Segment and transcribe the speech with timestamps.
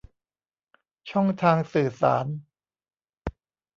[1.09, 2.25] ช่องทางสื่อสาร